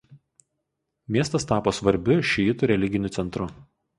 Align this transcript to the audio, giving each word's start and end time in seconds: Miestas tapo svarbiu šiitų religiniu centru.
Miestas 1.17 1.45
tapo 1.51 1.75
svarbiu 1.79 2.17
šiitų 2.31 2.69
religiniu 2.75 3.15
centru. 3.19 3.49